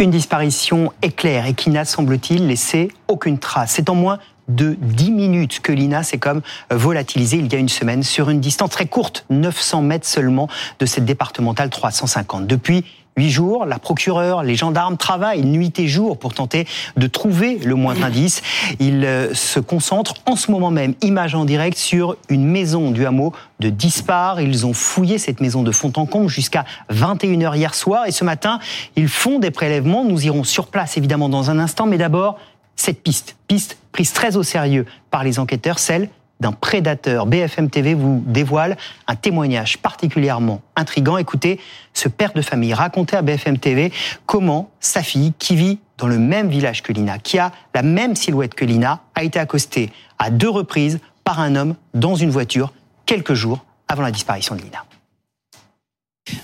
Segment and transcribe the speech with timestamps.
[0.00, 3.72] Une disparition éclair et qui n'a, semble-t-il, laissé aucune trace.
[3.72, 6.40] C'est en moins de 10 minutes que Lina s'est comme
[6.70, 10.48] volatilisée il y a une semaine sur une distance très courte, 900 mètres seulement
[10.78, 12.46] de cette départementale 350.
[12.46, 12.84] Depuis
[13.18, 16.66] huit jours, la procureure, les gendarmes travaillent nuit et jour pour tenter
[16.96, 18.42] de trouver le moindre indice.
[18.78, 23.04] Ils euh, se concentrent en ce moment même, image en direct, sur une maison du
[23.06, 24.40] hameau de Dispar.
[24.40, 28.24] Ils ont fouillé cette maison de fond en comble jusqu'à 21h hier soir et ce
[28.24, 28.60] matin,
[28.96, 30.04] ils font des prélèvements.
[30.04, 32.38] Nous irons sur place évidemment dans un instant, mais d'abord,
[32.76, 36.08] cette piste, piste prise très au sérieux par les enquêteurs, celle
[36.40, 37.26] d'un prédateur.
[37.26, 41.18] BFM TV vous dévoile un témoignage particulièrement intrigant.
[41.18, 41.60] Écoutez,
[41.94, 43.92] ce père de famille racontait à BFM TV
[44.26, 48.14] comment sa fille, qui vit dans le même village que Lina, qui a la même
[48.14, 52.72] silhouette que Lina, a été accostée à deux reprises par un homme dans une voiture
[53.04, 54.84] quelques jours avant la disparition de Lina.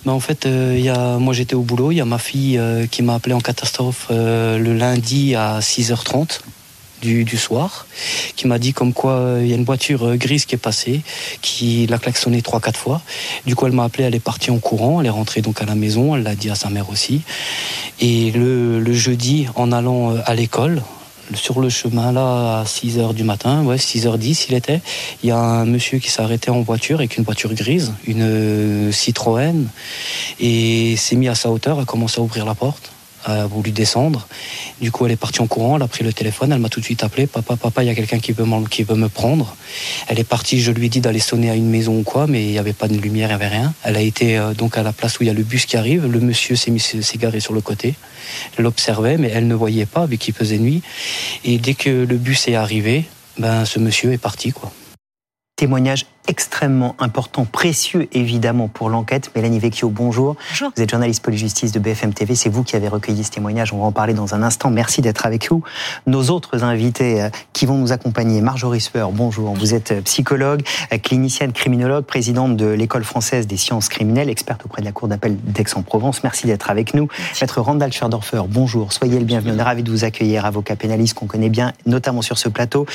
[0.04, 2.58] Ben en fait, euh, y a, moi j'étais au boulot, il y a ma fille
[2.58, 6.40] euh, qui m'a appelé en catastrophe euh, le lundi à 6h30
[7.00, 7.86] du, soir,
[8.36, 10.58] qui m'a dit comme quoi euh, il y a une voiture euh, grise qui est
[10.58, 11.02] passée,
[11.42, 13.02] qui l'a klaxonné trois quatre fois.
[13.46, 15.66] Du coup, elle m'a appelé, elle est partie en courant, elle est rentrée donc à
[15.66, 17.22] la maison, elle l'a dit à sa mère aussi.
[18.00, 20.82] Et le, le jeudi, en allant euh, à l'école,
[21.32, 24.82] sur le chemin là à 6 h du matin, ouais, 6h10 il était,
[25.22, 28.92] il y a un monsieur qui s'est arrêté en voiture avec une voiture grise, une
[28.92, 29.66] Citroën,
[30.38, 32.92] et s'est mis à sa hauteur, a commencé à ouvrir la porte
[33.24, 34.26] a voulu descendre.
[34.80, 36.80] Du coup, elle est partie en courant, elle a pris le téléphone, elle m'a tout
[36.80, 37.26] de suite appelé.
[37.26, 39.56] Papa, papa, il y a quelqu'un qui veut, qui me prendre.
[40.08, 42.44] Elle est partie, je lui ai dit d'aller sonner à une maison ou quoi, mais
[42.44, 43.74] il n'y avait pas de lumière, il n'y avait rien.
[43.82, 45.76] Elle a été euh, donc à la place où il y a le bus qui
[45.76, 46.06] arrive.
[46.06, 47.94] Le monsieur s'est mis s'est garé sur le côté.
[48.56, 50.82] Elle l'observait, mais elle ne voyait pas, vu qu'il faisait nuit.
[51.44, 53.04] Et dès que le bus est arrivé,
[53.38, 54.72] ben, ce monsieur est parti, quoi.
[55.64, 59.30] Témoignage extrêmement important, précieux évidemment pour l'enquête.
[59.36, 60.36] Mélanie Vecchio, bonjour.
[60.50, 60.72] bonjour.
[60.74, 62.34] Vous êtes journaliste police-justice de BFM TV.
[62.34, 63.72] C'est vous qui avez recueilli ce témoignage.
[63.72, 64.70] On va en parler dans un instant.
[64.70, 65.62] Merci d'être avec nous.
[66.06, 68.40] Nos autres invités euh, qui vont nous accompagner.
[68.40, 69.54] Marjorie Speur, bonjour.
[69.54, 70.62] Vous êtes euh, psychologue,
[70.92, 75.08] euh, clinicienne, criminologue, présidente de l'École française des sciences criminelles, experte auprès de la Cour
[75.08, 76.24] d'appel d'Aix-en-Provence.
[76.24, 77.08] Merci d'être avec nous.
[77.40, 78.92] Maître Randall Scherdorfer, bonjour.
[78.92, 79.52] Soyez le bienvenu.
[79.52, 82.86] On est ravi de vous accueillir, avocat pénaliste qu'on connaît bien, notamment sur ce plateau.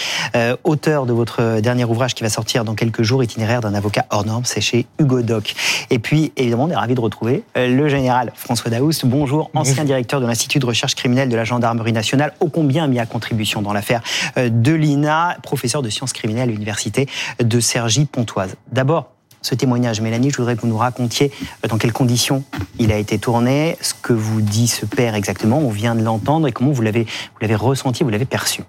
[0.64, 4.26] auteur de votre dernier ouvrage qui va sortir dans quelques jours, itinéraire d'un avocat hors
[4.26, 5.56] norme, c'est chez Hugo Doc.
[5.90, 9.06] Et puis, évidemment, on est ravi de retrouver euh, le général François Daoust.
[9.06, 13.00] Bonjour, ancien directeur de l'Institut de recherche criminelle de la gendarmerie nationale, ô combien mis
[13.00, 14.02] à contribution dans l'affaire
[14.38, 17.08] euh, de l'INA, professeur de sciences criminelles à l'université
[17.40, 18.56] de Cergy-Pontoise.
[18.72, 19.12] D'abord,
[19.42, 21.32] ce témoignage, Mélanie, je voudrais que vous nous racontiez
[21.64, 22.44] euh, dans quelles conditions
[22.78, 26.48] il a été tourné, ce que vous dit ce père exactement, on vient de l'entendre,
[26.48, 28.64] et comment vous l'avez, vous l'avez ressenti, vous l'avez perçu.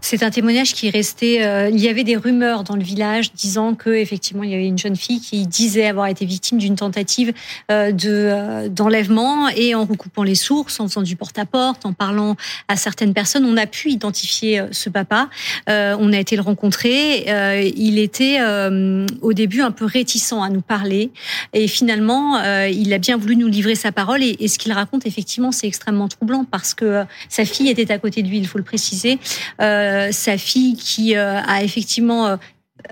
[0.00, 1.44] C'est un témoignage qui restait.
[1.44, 4.66] Euh, il y avait des rumeurs dans le village disant que effectivement il y avait
[4.66, 7.32] une jeune fille qui disait avoir été victime d'une tentative
[7.70, 12.36] euh, euh, d'enlèvement et en recoupant les sources, en faisant du porte-à-porte, en parlant
[12.68, 15.28] à certaines personnes, on a pu identifier ce papa.
[15.68, 17.26] on a été le rencontrer.
[17.76, 18.38] il était
[19.20, 21.10] au début un peu réticent à nous parler
[21.52, 25.52] et finalement il a bien voulu nous livrer sa parole et, ce qu'il raconte effectivement
[25.52, 28.64] c'est extrêmement troublant parce que sa fille était à côté de lui, il faut le
[28.64, 29.18] préciser.
[29.60, 29.81] Euh,
[30.12, 32.36] sa fille qui euh, a effectivement euh,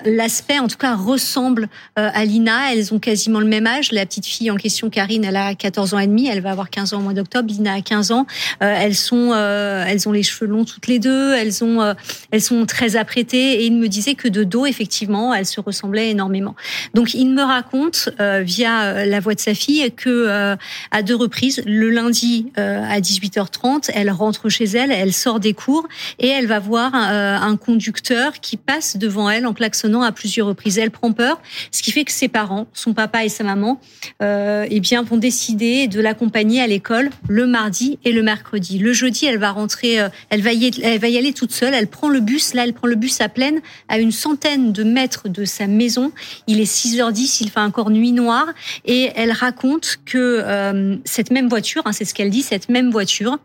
[0.05, 1.69] l'aspect, en tout cas, ressemble
[1.99, 2.73] euh, à Lina.
[2.73, 3.93] Elles ont quasiment le même âge.
[3.93, 6.27] La petite fille en question, Karine, elle a 14 ans et demi.
[6.27, 7.49] Elle va avoir 15 ans au mois d'octobre.
[7.49, 8.27] Lina a 15 ans.
[8.63, 11.35] Euh, elles sont, euh, elles ont les cheveux longs toutes les deux.
[11.35, 11.95] Elles ont,
[12.31, 13.63] elles sont très apprêtées.
[13.63, 16.55] Et il me disait que de dos, effectivement, elles se ressemblaient énormément.
[16.95, 20.57] Donc, il me raconte via la voix de sa fille que
[20.91, 25.87] à deux reprises, le lundi à 18h30, elle rentre chez elle, elle sort des cours
[26.19, 30.79] et elle va voir un conducteur qui passe devant elle en klaxonnant à plusieurs reprises.
[30.79, 33.81] Elle prend peur, ce qui fait que ses parents, son papa et sa maman,
[34.23, 38.79] euh, eh bien, vont décider de l'accompagner à l'école le mardi et le mercredi.
[38.79, 41.73] Le jeudi, elle va rentrer, euh, elle va, y, elle va y aller toute seule.
[41.73, 42.53] Elle prend le bus.
[42.55, 46.13] Là, elle prend le bus à pleine, à une centaine de mètres de sa maison.
[46.47, 48.49] Il est 6h10, il fait encore nuit noire,
[48.85, 52.91] et elle raconte que euh, cette même voiture, hein, c'est ce qu'elle dit, cette même
[52.91, 53.39] voiture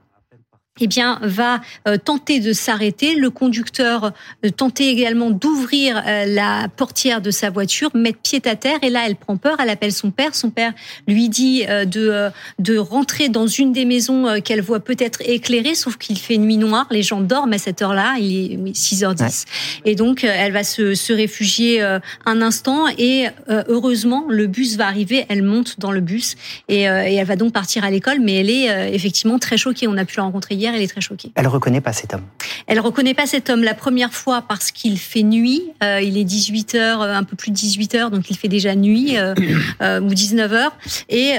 [0.81, 3.15] eh bien, va euh, tenter de s'arrêter.
[3.15, 4.11] Le conducteur
[4.45, 8.79] euh, tenter également d'ouvrir euh, la portière de sa voiture, mettre pied à terre.
[8.81, 9.55] Et là, elle prend peur.
[9.61, 10.35] Elle appelle son père.
[10.35, 10.73] Son père
[11.07, 12.29] lui dit de
[12.59, 16.87] de rentrer dans une des maisons qu'elle voit peut-être éclairée, sauf qu'il fait nuit noire.
[16.91, 18.15] Les gens dorment à cette heure-là.
[18.19, 19.45] Il est 6h10.
[19.85, 22.87] Et donc, elle va se, se réfugier un instant.
[22.97, 25.25] Et heureusement, le bus va arriver.
[25.29, 26.35] Elle monte dans le bus
[26.67, 26.85] et, et
[27.15, 28.19] elle va donc partir à l'école.
[28.19, 29.87] Mais elle est effectivement très choquée.
[29.87, 31.31] On a pu la rencontrer hier hier, elle est très choquée.
[31.35, 32.23] Elle reconnaît pas cet homme.
[32.67, 35.63] Elle reconnaît pas cet homme la première fois parce qu'il fait nuit.
[35.83, 38.75] Euh, il est 18 h un peu plus de 18 h donc il fait déjà
[38.75, 39.15] nuit
[39.81, 40.69] ou 19 h
[41.09, 41.35] Et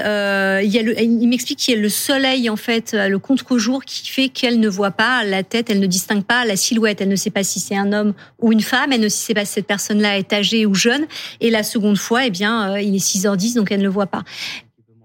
[0.63, 3.83] il, y a le, il m'explique qu'il y a le soleil en fait, le contre-jour
[3.83, 7.09] qui fait qu'elle ne voit pas la tête, elle ne distingue pas la silhouette, elle
[7.09, 9.53] ne sait pas si c'est un homme ou une femme, elle ne sait pas si
[9.53, 11.05] cette personne-là est âgée ou jeune.
[11.41, 14.23] Et la seconde fois, eh bien, il est 6h10, donc elle ne le voit pas.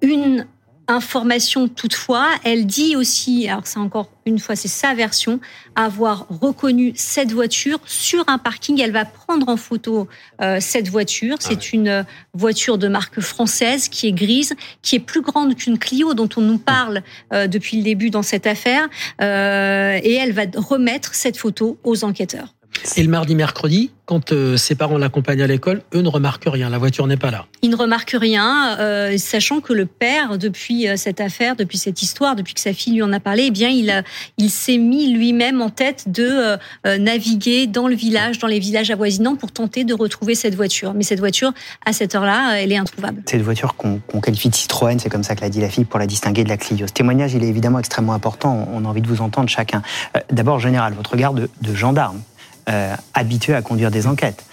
[0.02, 0.46] Une
[0.88, 5.40] information toutefois, elle dit aussi, alors c'est encore une fois, c'est sa version,
[5.75, 8.81] avoir reconnu cette voiture sur un parking.
[8.81, 10.08] Elle va prendre en photo
[10.40, 11.37] euh, cette voiture.
[11.40, 15.79] Ah c'est une voiture de marque française qui est grise, qui est plus grande qu'une
[15.79, 17.02] Clio dont on nous parle
[17.32, 18.88] euh, depuis le début dans cette affaire.
[19.20, 22.55] Euh, et elle va remettre cette photo aux enquêteurs.
[22.96, 26.69] Et le mardi, mercredi, quand euh, ses parents l'accompagnent à l'école, eux ne remarquent rien.
[26.69, 27.46] La voiture n'est pas là.
[27.62, 32.02] Ils ne remarquent rien, euh, sachant que le père, depuis euh, cette affaire, depuis cette
[32.02, 34.05] histoire, depuis que sa fille lui en a parlé, eh bien, il,
[34.38, 39.37] il s'est mis lui-même en tête de naviguer dans le village, dans les villages avoisinants,
[39.37, 40.94] pour tenter de retrouver cette voiture.
[40.94, 41.52] Mais cette voiture,
[41.87, 43.23] à cette heure-là, elle est introuvable.
[43.26, 45.84] C'est une voiture qu'on qualifie de Citroën, c'est comme ça que l'a dit la fille,
[45.84, 46.87] pour la distinguer de la Clio.
[46.87, 48.69] Ce témoignage, il est évidemment extrêmement important.
[48.73, 49.82] On a envie de vous entendre chacun.
[50.31, 52.20] D'abord, général, votre regard de gendarme
[52.68, 54.44] euh, habitué à conduire des enquêtes.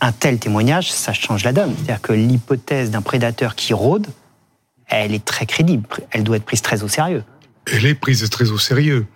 [0.00, 1.74] Un tel témoignage, ça change la donne.
[1.76, 4.06] C'est-à-dire que l'hypothèse d'un prédateur qui rôde,
[4.88, 5.86] elle est très crédible.
[6.10, 7.24] Elle doit être prise très au sérieux.
[7.72, 9.06] Elle est prise très au sérieux.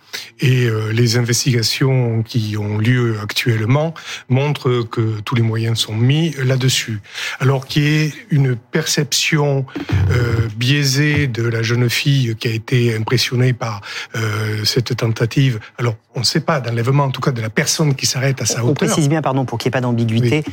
[0.41, 3.94] Et euh, les investigations qui ont lieu actuellement
[4.29, 7.00] montrent que tous les moyens sont mis là-dessus.
[7.41, 9.64] Alors qu'il y ait une perception
[10.11, 13.81] euh, biaisée de la jeune fille qui a été impressionnée par
[14.14, 15.58] euh, cette tentative.
[15.79, 18.47] Alors, on ne sait pas d'enlèvement, en tout cas de la personne qui s'arrête à
[18.47, 18.70] sa hauteur.
[18.70, 20.44] On précise bien, pardon, pour qu'il n'y ait pas d'ambiguïté,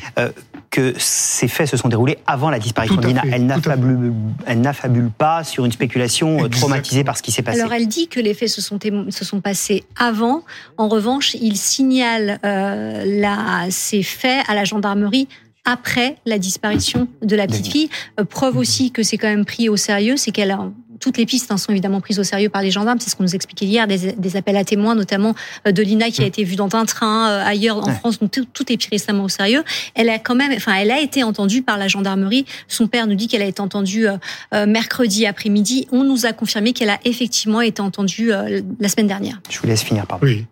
[0.70, 3.22] que ces faits se sont déroulés avant la disparition de Nina.
[3.26, 7.62] Elle n'affabule pas sur une spéculation traumatisée par ce qui s'est passé.
[7.62, 8.80] Alors, elle dit que les faits se sont,
[9.10, 9.53] se sont passés
[9.96, 10.44] avant.
[10.78, 15.28] En revanche, il signale euh, la, ces faits à la gendarmerie
[15.66, 17.90] après la disparition de la petite fille.
[18.20, 20.60] Euh, preuve aussi que c'est quand même pris au sérieux, c'est qu'elle a
[21.04, 23.00] toutes les pistes hein, sont évidemment prises au sérieux par les gendarmes.
[23.00, 25.36] C'est ce qu'on nous expliquait hier, des, appels à témoins, notamment
[25.68, 26.28] euh, de Lina qui a mm.
[26.28, 28.20] été vue dans un train ailleurs en France.
[28.20, 29.64] Donc tout, est pris récemment au sérieux.
[29.96, 32.46] Elle a quand même, enfin, elle a été entendue par la gendarmerie.
[32.68, 34.08] Son père nous dit qu'elle a été entendue
[34.52, 35.88] mercredi après-midi.
[35.92, 38.32] On nous a confirmé qu'elle a effectivement été entendue
[38.80, 39.40] la semaine dernière.
[39.50, 40.26] Je vous laisse finir, pardon.
[40.26, 40.46] Oui.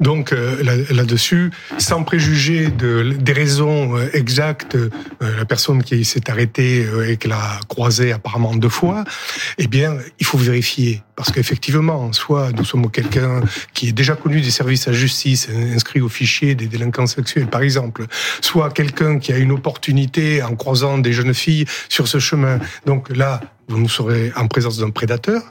[0.00, 4.90] Donc euh, là-dessus, sans préjuger de, des raisons euh, exactes, euh,
[5.20, 9.04] la personne qui s'est arrêtée et qui l'a croisée apparemment deux fois,
[9.58, 11.02] eh bien, il faut vérifier.
[11.16, 13.40] Parce qu'effectivement, soit nous sommes quelqu'un
[13.72, 17.62] qui est déjà connu des services à justice, inscrit au fichier des délinquants sexuels, par
[17.62, 18.06] exemple,
[18.40, 22.58] soit quelqu'un qui a une opportunité en croisant des jeunes filles sur ce chemin.
[22.84, 25.42] Donc là, vous serez en présence d'un prédateur,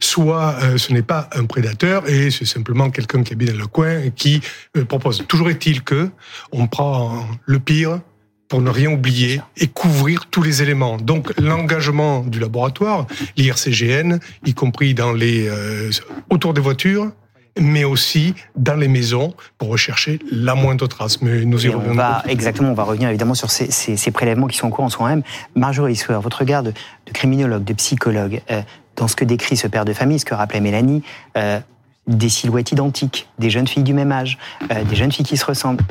[0.00, 3.66] soit euh, ce n'est pas un prédateur et c'est simplement quelqu'un qui habite dans le
[3.66, 4.40] coin et qui
[4.76, 5.24] euh, propose.
[5.28, 6.10] Toujours est-il que
[6.52, 8.00] on prend le pire
[8.48, 10.96] pour ne rien oublier et couvrir tous les éléments.
[10.96, 13.06] Donc l'engagement du laboratoire,
[13.36, 15.90] l'IRCGN, y compris dans les euh,
[16.30, 17.10] autour des voitures,
[17.58, 21.22] mais aussi dans les maisons pour rechercher la moindre trace.
[21.22, 22.02] Mais nous y revenons.
[22.26, 24.88] exactement, on va revenir évidemment sur ces, ces, ces, prélèvements qui sont en cours en
[24.88, 25.22] soi-même.
[25.54, 28.62] Marjorie Souer, votre regard de, de, criminologue, de psychologue, euh,
[28.96, 31.02] dans ce que décrit ce père de famille, ce que rappelait Mélanie,
[31.36, 31.60] euh,
[32.06, 34.38] des silhouettes identiques, des jeunes filles du même âge,
[34.70, 35.82] euh, des jeunes filles qui se ressemblent.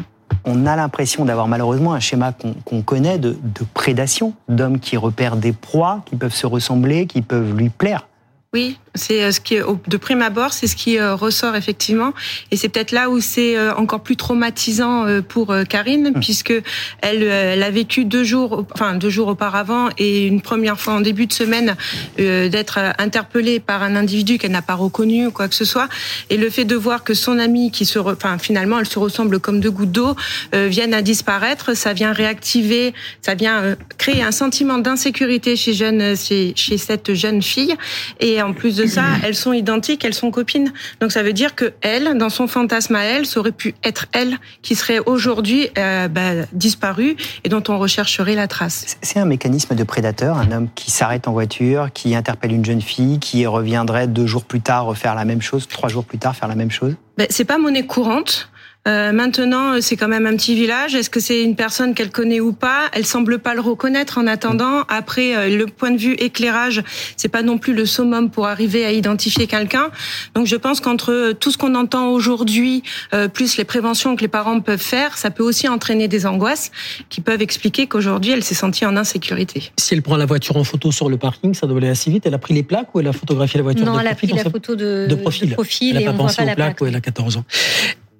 [0.45, 2.33] On a l'impression d'avoir malheureusement un schéma
[2.65, 7.21] qu'on connaît de, de prédation, d'hommes qui repèrent des proies, qui peuvent se ressembler, qui
[7.21, 8.07] peuvent lui plaire.
[8.53, 9.57] Oui, c'est euh, ce qui,
[9.87, 12.13] de prime abord, c'est ce qui euh, ressort effectivement,
[12.51, 16.19] et c'est peut-être là où c'est euh, encore plus traumatisant pour Karine, mmh.
[16.19, 16.53] puisque
[17.01, 21.01] elle, elle a vécu deux jours, enfin deux jours auparavant, et une première fois en
[21.01, 21.75] début de semaine
[22.17, 25.87] d'être interpellée par un individu qu'elle n'a pas reconnu ou quoi que ce soit,
[26.29, 29.39] et le fait de voir que son amie, qui se, enfin finalement, elle se ressemble
[29.39, 30.15] comme deux gouttes d'eau,
[30.53, 36.53] viennent à disparaître, ça vient réactiver, ça vient créer un sentiment d'insécurité chez jeune, chez,
[36.55, 37.75] chez cette jeune fille,
[38.19, 40.71] et en plus de ça, elles sont identiques, elles sont copines.
[40.99, 44.07] Donc ça veut dire que elle, dans son fantasme à elle, ça aurait pu être
[44.11, 48.97] elle qui serait aujourd'hui euh, bah, disparue et dont on rechercherait la trace.
[49.01, 52.81] C'est un mécanisme de prédateur, un homme qui s'arrête en voiture, qui interpelle une jeune
[52.81, 56.35] fille, qui reviendrait deux jours plus tard refaire la même chose, trois jours plus tard
[56.35, 56.95] faire la même chose?
[57.17, 58.49] Ben, c'est pas monnaie courante.
[58.85, 60.93] Euh, maintenant, c'est quand même un petit village.
[60.93, 62.89] Est-ce que c'est une personne qu'elle connaît ou pas?
[62.91, 64.81] Elle semble pas le reconnaître en attendant.
[64.89, 66.83] Après, euh, le point de vue éclairage,
[67.15, 69.89] c'est pas non plus le summum pour arriver à identifier quelqu'un.
[70.35, 74.27] Donc, je pense qu'entre tout ce qu'on entend aujourd'hui, euh, plus les préventions que les
[74.27, 76.69] parents peuvent faire, ça peut aussi entraîner des angoisses
[77.07, 79.71] qui peuvent expliquer qu'aujourd'hui, elle s'est sentie en insécurité.
[79.79, 82.25] Si elle prend la voiture en photo sur le parking, ça doit aller assez vite.
[82.25, 84.09] Elle a pris les plaques ou elle a photographié la voiture Non, de elle a
[84.15, 85.49] profil, pris la photo de, de profil.
[85.49, 86.81] de profil Elle n'a pas pensé pas aux la plaques plaque.
[86.81, 87.45] où elle a 14 ans.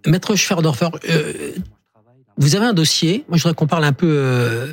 [0.06, 1.52] Maître Schwerdorfer, euh,
[2.38, 3.26] vous avez un dossier.
[3.30, 4.72] Moi, je voudrais qu'on parle un peu euh,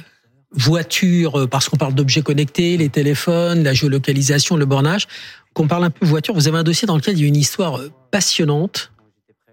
[0.53, 5.07] voiture, euh, parce qu'on parle d'objets connectés, les téléphones, la géolocalisation, le bornage.
[5.53, 6.35] Qu'on parle un peu voiture.
[6.35, 8.93] Vous avez un dossier dans lequel il y a une histoire passionnante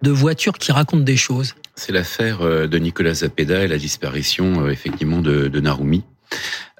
[0.03, 1.55] de voitures qui racontent des choses.
[1.75, 6.03] C'est l'affaire de Nicolas Zapeda et la disparition effectivement de, de Narumi.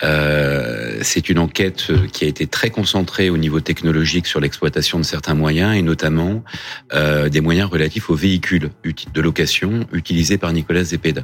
[0.04, 5.00] Euh, c'est une enquête euh, qui a été très concentrée au niveau technologique sur l'exploitation
[5.00, 6.44] de certains moyens et notamment
[6.94, 11.24] euh, des moyens relatifs aux véhicules de location utilisés par Nicolas Zepeda.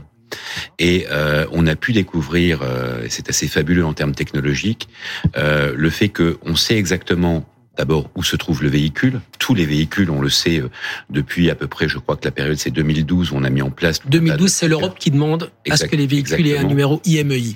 [0.80, 4.90] Et euh, on a pu découvrir, euh, c'est assez fabuleux en termes technologiques,
[5.38, 7.46] euh, le fait que on sait exactement
[7.78, 9.20] d'abord où se trouve le véhicule.
[9.40, 10.70] Tous les véhicules, on le sait euh,
[11.10, 13.62] depuis à peu près, je crois que la période c'est 2012 où on a mis
[13.62, 14.00] en place.
[14.00, 16.58] tout un tas de 2012, c'est l'Europe qui demande à ce que les véhicules aient
[16.58, 17.56] un numéro IMEI.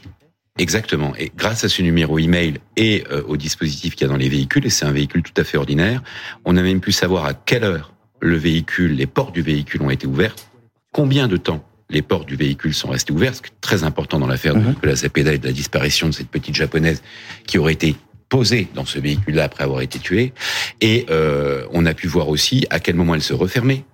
[0.58, 1.14] Exactement.
[1.18, 4.30] Et grâce à ce numéro email et euh, au dispositif qu'il y a dans les
[4.30, 6.02] véhicules, et c'est un véhicule tout à fait ordinaire,
[6.46, 9.90] on a même pu savoir à quelle heure le véhicule, les portes du véhicule ont
[9.92, 10.50] été ouvertes,
[10.92, 14.20] combien de temps les portes du véhicule sont restées ouvertes, ce qui est très important
[14.20, 14.70] dans l'affaire de Mhm.
[14.70, 17.02] Nicolas Zapeda et de la disparition de cette petite japonaise
[17.46, 17.96] qui aurait été
[18.28, 20.34] posée dans ce véhicule-là après avoir été tuée.
[20.82, 23.86] Et euh, on a pu voir aussi à quel moment elle se refermait,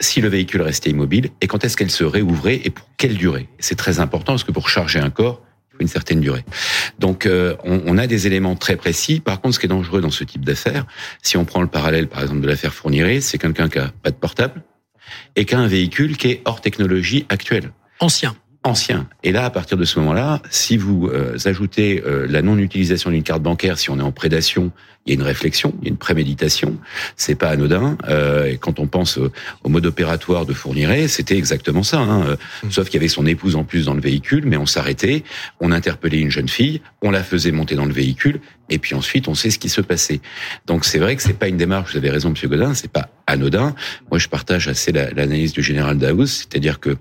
[0.00, 3.48] si le véhicule restait immobile et quand est-ce qu'elle se réouvrait et pour quelle durée.
[3.58, 5.40] C'est très important parce que pour charger un corps,
[5.80, 6.44] une certaine durée.
[6.98, 9.20] Donc euh, on, on a des éléments très précis.
[9.20, 10.86] Par contre, ce qui est dangereux dans ce type d'affaires,
[11.22, 14.10] si on prend le parallèle par exemple de l'affaire Fourniret, c'est quelqu'un qui a pas
[14.10, 14.62] de portable
[15.36, 18.36] et qui a un véhicule qui est hors technologie actuelle Ancien.
[18.64, 19.06] Ancien.
[19.22, 23.22] Et là, à partir de ce moment-là, si vous euh, ajoutez euh, la non-utilisation d'une
[23.22, 24.72] carte bancaire, si on est en prédation,
[25.06, 26.78] il y a une réflexion, il y a une préméditation.
[27.14, 27.98] C'est pas anodin.
[28.08, 29.30] Euh, et quand on pense au,
[29.62, 31.98] au mode opératoire de Fourniret, c'était exactement ça.
[32.00, 32.24] Hein.
[32.26, 32.36] Euh,
[32.70, 35.22] Sauf qu'il y avait son épouse en plus dans le véhicule, mais on s'arrêtait,
[35.60, 38.40] on interpellait une jeune fille, on la faisait monter dans le véhicule,
[38.70, 40.20] et puis ensuite on sait ce qui se passait.
[40.66, 41.92] Donc c'est vrai que c'est pas une démarche.
[41.92, 43.74] Vous avez raison, Monsieur Godin, c'est pas anodin.
[44.10, 46.96] Moi, je partage assez la- l'analyse du général Daouz, c'est-à-dire que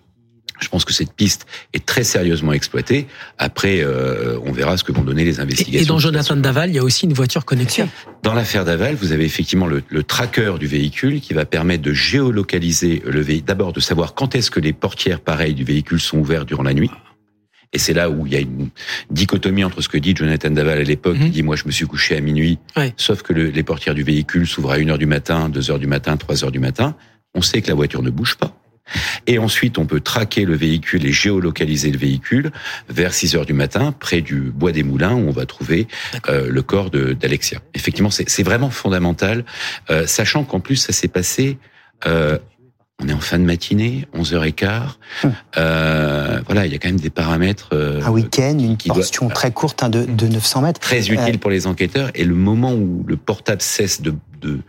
[0.63, 3.07] je pense que cette piste est très sérieusement exploitée.
[3.37, 5.81] Après, euh, on verra ce que vont donner les investigations.
[5.81, 7.83] et dans Jonathan Daval, il y a aussi une voiture connectée.
[8.23, 11.93] Dans l'affaire Daval, vous avez effectivement le, le tracker du véhicule qui va permettre de
[11.93, 13.45] géolocaliser le véhicule.
[13.45, 16.73] D'abord, de savoir quand est-ce que les portières pareilles du véhicule sont ouvertes durant la
[16.73, 16.89] nuit.
[17.75, 18.69] Et c'est là où il y a une
[19.09, 21.25] dichotomie entre ce que dit Jonathan Daval à l'époque, Mhm.
[21.25, 22.93] qui dit moi je me suis couché à minuit, Ouais.
[22.97, 25.79] sauf que le- les portières du véhicule s'ouvrent à 1 heure du matin, 2 heures
[25.79, 26.95] du matin, 3 heures du matin.
[27.33, 28.55] On sait que la voiture ne bouge pas.
[29.27, 32.51] Et ensuite, on peut traquer le véhicule et géolocaliser le véhicule
[32.89, 35.87] vers 6 heures du matin, près du bois des Moulins, où on va trouver
[36.27, 37.59] euh, le corps d'Alexia.
[37.73, 39.45] Effectivement, c'est c'est vraiment fondamental,
[39.89, 41.57] euh, sachant qu'en plus, ça s'est passé...
[42.05, 42.37] Euh,
[43.01, 44.81] on est en fin de matinée, 11h15.
[45.23, 45.33] Hum.
[45.57, 48.97] Euh, voilà, il y a quand même des paramètres euh, Un week-end, une qui doit-
[48.97, 50.79] portion très courte hein, de, de 900 mètres.
[50.79, 52.11] très Euh, utile pour les enquêteurs.
[52.13, 54.59] Et le moment où le portable cesse de de,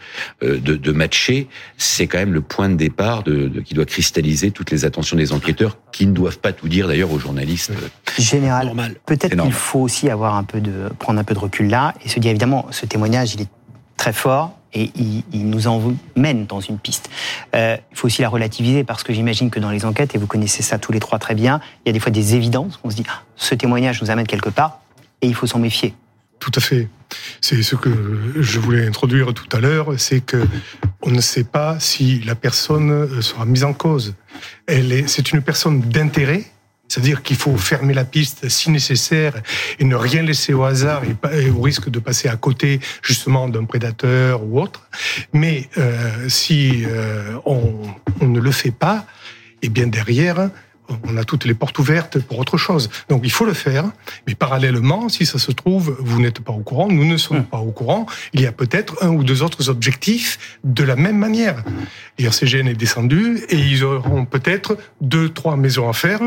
[0.45, 3.85] euh, de, de matcher, c'est quand même le point de départ de, de- qui doit
[3.85, 7.73] cristalliser toutes les attentions des enquêteurs, qui ne doivent pas tout dire d'ailleurs aux journalistes.
[8.17, 8.73] Général,
[9.05, 12.09] peut-être qu'il faut aussi avoir un peu de, prendre un peu de recul là et
[12.09, 13.49] se dire évidemment, ce témoignage, il est
[13.97, 17.09] très fort et il, il nous emmène dans une piste.
[17.55, 20.27] Euh, il faut aussi la relativiser parce que j'imagine que dans les enquêtes, et vous
[20.27, 22.81] connaissez ça tous les trois très bien, il y a des fois des évidences.
[22.85, 24.81] On se dit, ah, ce témoignage nous amène quelque part
[25.23, 25.95] et il faut s'en méfier.
[26.41, 26.89] Tout à fait.
[27.41, 27.91] C'est ce que
[28.41, 30.47] je voulais introduire tout à l'heure, c'est que
[31.01, 34.15] on ne sait pas si la personne sera mise en cause.
[34.67, 36.45] Elle est, c'est une personne d'intérêt,
[36.95, 39.35] c'est-à-dire qu'il faut fermer la piste si nécessaire
[39.81, 43.65] et ne rien laisser au hasard et, au risque de passer à côté justement d'un
[43.65, 44.89] prédateur ou autre.
[45.33, 47.75] Mais euh, si euh, on,
[48.21, 49.07] on ne le fait pas,
[49.61, 50.51] et bien derrière,
[51.09, 52.89] on a toutes les portes ouvertes pour autre chose.
[53.09, 53.87] Donc il faut le faire,
[54.29, 57.59] mais parallèlement, si ça se trouve, vous n'êtes pas au courant, nous ne sommes pas
[57.59, 61.65] au courant, il y a peut-être un ou deux autres objectifs de la même manière.
[62.19, 66.21] L'IRCGN est descendu et ils auront peut-être deux, trois maisons à faire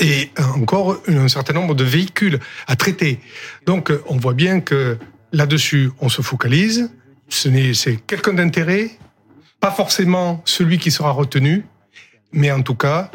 [0.00, 3.20] et encore un certain nombre de véhicules à traiter.
[3.66, 4.98] Donc on voit bien que
[5.32, 6.90] là-dessus, on se focalise.
[7.28, 8.90] C'est quelqu'un d'intérêt,
[9.60, 11.66] pas forcément celui qui sera retenu,
[12.32, 13.10] mais en tout cas,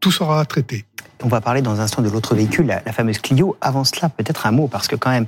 [0.00, 0.86] tout sera traité.
[1.22, 3.56] On va parler dans un instant de l'autre véhicule, la, la fameuse Clio.
[3.60, 5.26] Avant cela, peut-être un mot, parce que quand même,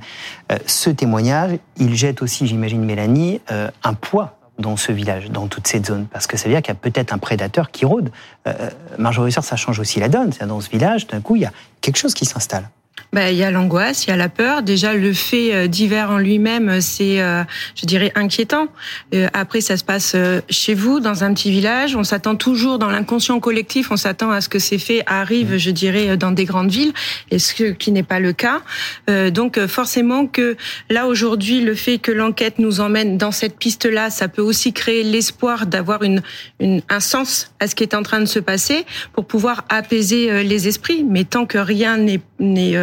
[0.51, 5.47] euh, ce témoignage, il jette aussi, j'imagine, Mélanie, euh, un poids dans ce village, dans
[5.47, 7.85] toute cette zone Parce que ça veut dire qu'il y a peut-être un prédateur qui
[7.85, 8.11] rôde.
[8.47, 10.31] Euh, Marjorie ça change aussi la donne.
[10.47, 12.69] Dans ce village, d'un coup, il y a quelque chose qui s'installe.
[13.13, 14.63] Ben, il y a l'angoisse, il y a la peur.
[14.63, 17.43] Déjà, le fait euh, divers en lui-même, c'est, euh,
[17.75, 18.69] je dirais, inquiétant.
[19.13, 20.15] Euh, après, ça se passe
[20.49, 21.95] chez vous, dans un petit village.
[21.95, 25.69] On s'attend toujours, dans l'inconscient collectif, on s'attend à ce que ces faits arrivent, je
[25.69, 26.91] dirais, dans des grandes villes,
[27.29, 28.61] et ce qui n'est pas le cas.
[29.07, 30.57] Donc, forcément que
[30.89, 35.03] là, aujourd'hui, le fait que l'enquête nous emmène dans cette piste-là, ça peut aussi créer
[35.03, 36.21] l'espoir d'avoir une,
[36.59, 40.43] une, un sens à ce qui est en train de se passer pour pouvoir apaiser
[40.43, 41.03] les esprits.
[41.03, 42.21] Mais tant que rien n'est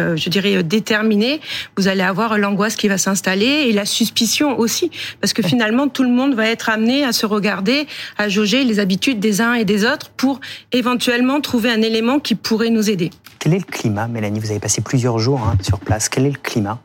[0.15, 1.41] je dirais, euh, déterminé,
[1.77, 6.03] vous allez avoir l'angoisse qui va s'installer et la suspicion aussi, parce que finalement, tout
[6.03, 9.65] le monde va être amené à se regarder, à jauger les habitudes des uns et
[9.65, 10.39] des autres pour
[10.71, 13.11] éventuellement trouver un élément qui pourrait nous aider.
[13.39, 14.39] Quel est le climat, Mélanie?
[14.39, 16.09] Vous avez passé plusieurs jours hein, sur place.
[16.09, 16.79] Quel est le climat?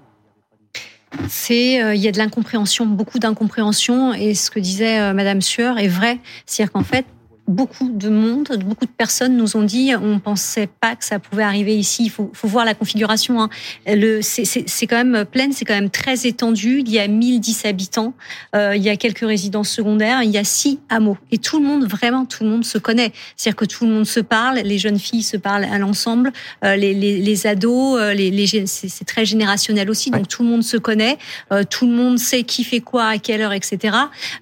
[1.28, 5.78] C'est euh, il y a de l'incompréhension, beaucoup d'incompréhension, et ce que disait Madame Sueur
[5.78, 7.06] est vrai, c'est-à-dire qu'en fait
[7.49, 11.43] beaucoup de monde, beaucoup de personnes nous ont dit on pensait pas que ça pouvait
[11.43, 12.05] arriver ici.
[12.05, 13.41] Il faut, faut voir la configuration.
[13.41, 13.50] Hein.
[13.87, 16.81] Le, c'est quand même plein, c'est quand même très étendu.
[16.81, 18.15] Il y a 1010 habitants,
[18.55, 21.19] euh, il y a quelques résidences secondaires, il y a six hameaux.
[21.31, 23.12] Et tout le monde, vraiment, tout le monde se connaît.
[23.37, 26.33] C'est-à-dire que tout le monde se parle, les jeunes filles se parlent à l'ensemble,
[26.65, 30.49] euh, les, les, les, ados, euh, les, les c'est très générationnel aussi, donc tout le
[30.49, 31.19] monde se connaît,
[31.53, 33.97] euh, tout le monde sait qui fait quoi, à quelle heure, etc.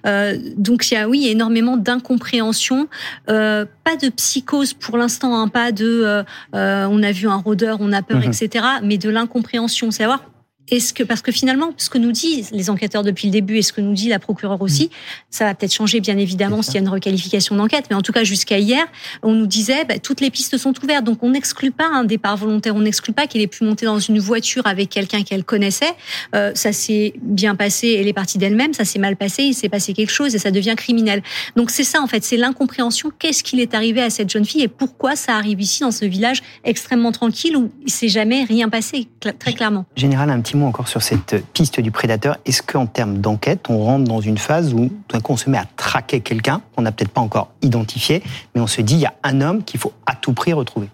[0.05, 2.87] Euh, donc il y a, oui, énormément d'incompréhension
[3.29, 6.23] euh, pas de psychose pour l'instant, hein, pas de euh,
[6.53, 8.31] euh, on a vu un rôdeur, on a peur, mhm.
[8.31, 8.65] etc.
[8.83, 10.23] Mais de l'incompréhension, savoir
[10.71, 13.61] est-ce que parce que finalement, ce que nous disent les enquêteurs depuis le début et
[13.61, 14.89] ce que nous dit la procureure aussi, mm.
[15.29, 18.11] ça va peut-être changer bien évidemment s'il y a une requalification d'enquête, mais en tout
[18.11, 18.83] cas jusqu'à hier,
[19.21, 22.37] on nous disait bah, toutes les pistes sont ouvertes, donc on n'exclut pas un départ
[22.37, 25.93] volontaire, on n'exclut pas qu'elle ait pu monter dans une voiture avec quelqu'un qu'elle connaissait.
[26.33, 29.69] Euh, ça s'est bien passé, elle est partie d'elle-même, ça s'est mal passé, il s'est
[29.69, 31.21] passé quelque chose et ça devient criminel.
[31.55, 33.11] Donc c'est ça en fait, c'est l'incompréhension.
[33.19, 36.05] Qu'est-ce qu'il est arrivé à cette jeune fille et pourquoi ça arrive ici dans ce
[36.05, 39.85] village extrêmement tranquille où il s'est jamais rien passé très clairement?
[39.95, 42.37] Général, un petit encore sur cette piste du prédateur.
[42.45, 44.89] Est-ce qu'en termes d'enquête, on rentre dans une phase où
[45.21, 48.67] coup on se met à traquer quelqu'un qu'on n'a peut-être pas encore identifié, mais on
[48.67, 50.89] se dit il y a un homme qu'il faut à tout prix retrouver?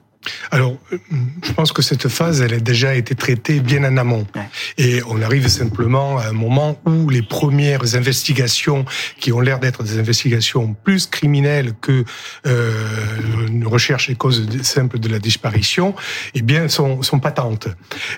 [0.51, 0.97] Alors, euh,
[1.43, 4.27] je pense que cette phase, elle a déjà été traitée bien en amont.
[4.77, 8.85] Et on arrive simplement à un moment où les premières investigations,
[9.19, 12.03] qui ont l'air d'être des investigations plus criminelles que
[12.45, 12.71] euh,
[13.47, 15.95] une recherche et cause simple de la disparition,
[16.35, 17.67] eh bien, sont, sont patentes.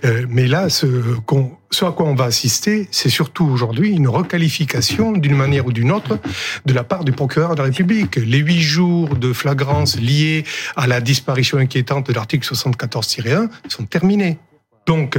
[0.06, 0.88] Euh, mais là, ce
[1.26, 5.74] qu'on ce à quoi on va assister, c'est surtout aujourd'hui une requalification d'une manière ou
[5.74, 6.20] d'une autre
[6.66, 8.16] de la part du procureur de la République.
[8.16, 14.38] Les huit jours de flagrance liés à la disparition inquiétante de l'article 74-1 sont terminés.
[14.86, 15.18] Donc,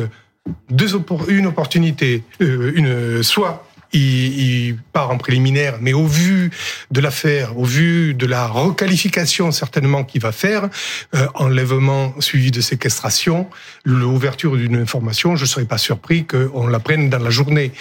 [1.29, 6.51] une opportunité, euh, une, soit il, part en préliminaire, mais au vu
[6.91, 10.69] de l'affaire, au vu de la requalification certainement qu'il va faire,
[11.15, 13.49] euh, enlèvement suivi de séquestration,
[13.85, 17.73] l'ouverture d'une information, je ne serais pas surpris qu'on la prenne dans la journée.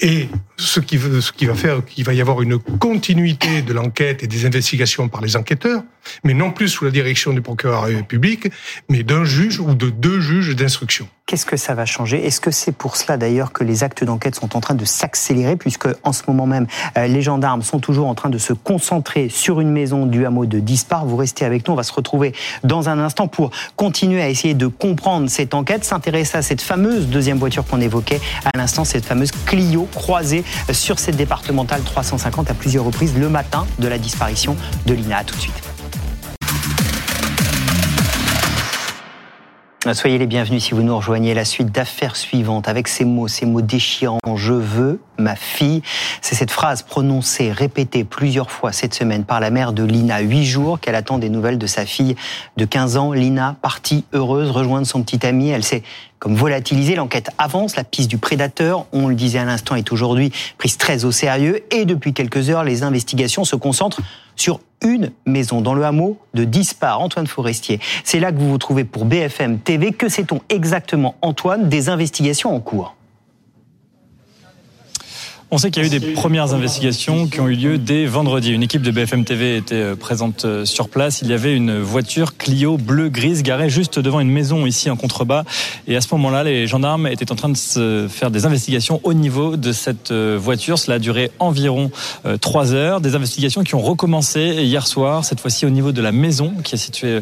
[0.00, 4.22] Et ce qui, ce qui va faire qu'il va y avoir une continuité de l'enquête
[4.22, 5.82] et des investigations par les enquêteurs,
[6.22, 8.48] mais non plus sous la direction du procureur public,
[8.88, 11.08] mais d'un juge ou de deux juges d'instruction.
[11.26, 12.26] Qu'est-ce que ça va changer?
[12.26, 15.56] Est-ce que c'est pour cela d'ailleurs que les actes d'enquête sont en train de s'accélérer,
[15.56, 16.66] puisque en ce moment même,
[16.98, 20.44] euh, les gendarmes sont toujours en train de se concentrer sur une maison du hameau
[20.44, 24.20] de Dispar Vous restez avec nous, on va se retrouver dans un instant pour continuer
[24.20, 28.58] à essayer de comprendre cette enquête, s'intéresser à cette fameuse deuxième voiture qu'on évoquait à
[28.58, 33.88] l'instant, cette fameuse Clio croisée sur cette départementale 350 à plusieurs reprises le matin de
[33.88, 35.24] la disparition de Lina.
[35.24, 35.73] tout de suite.
[39.92, 41.34] Soyez les bienvenus si vous nous rejoignez.
[41.34, 44.18] La suite d'affaires suivantes avec ces mots, ces mots déchirants.
[44.34, 45.82] Je veux ma fille.
[46.22, 50.20] C'est cette phrase prononcée, répétée plusieurs fois cette semaine par la mère de Lina.
[50.20, 52.16] Huit jours qu'elle attend des nouvelles de sa fille
[52.56, 53.12] de 15 ans.
[53.12, 55.50] Lina, partie heureuse, rejoindre son petit ami.
[55.50, 55.82] Elle s'est
[56.18, 56.94] comme volatilisée.
[56.94, 57.76] L'enquête avance.
[57.76, 61.62] La piste du prédateur, on le disait à l'instant, est aujourd'hui prise très au sérieux.
[61.70, 64.00] Et depuis quelques heures, les investigations se concentrent
[64.36, 67.80] sur une maison dans le hameau de Dispar, Antoine Forestier.
[68.04, 69.92] C'est là que vous vous trouvez pour BFM TV.
[69.92, 72.94] Que sait-on exactement, Antoine, des investigations en cours
[75.50, 78.52] on sait qu'il y a eu des premières investigations qui ont eu lieu dès vendredi.
[78.52, 81.20] Une équipe de BFM TV était euh, présente euh, sur place.
[81.22, 85.44] Il y avait une voiture Clio bleu-grise garée juste devant une maison ici en contrebas.
[85.86, 89.12] Et à ce moment-là, les gendarmes étaient en train de se faire des investigations au
[89.12, 90.78] niveau de cette euh, voiture.
[90.78, 91.90] Cela a duré environ
[92.40, 93.00] trois heures.
[93.00, 96.74] Des investigations qui ont recommencé hier soir, cette fois-ci au niveau de la maison qui
[96.74, 97.20] est située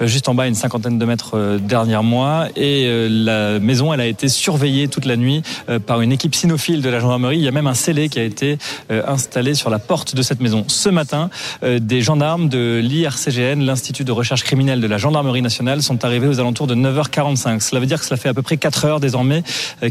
[0.00, 2.48] juste en bas, une cinquantaine de mètres derrière moi.
[2.56, 5.42] Et la maison, elle a été surveillée toute la nuit
[5.86, 7.38] par une équipe cynophile de la gendarmerie.
[7.66, 8.58] Un scellé qui a été
[8.90, 10.64] installé sur la porte de cette maison.
[10.68, 11.30] Ce matin,
[11.62, 16.40] des gendarmes de l'IRCGN, l'Institut de recherche criminelle de la gendarmerie nationale, sont arrivés aux
[16.40, 17.60] alentours de 9h45.
[17.60, 19.42] Cela veut dire que cela fait à peu près 4 heures désormais